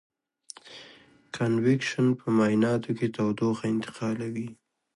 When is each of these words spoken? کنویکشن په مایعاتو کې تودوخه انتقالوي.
کنویکشن 1.35 2.07
په 2.19 2.25
مایعاتو 2.37 2.91
کې 2.97 3.07
تودوخه 3.15 3.65
انتقالوي. 3.73 4.47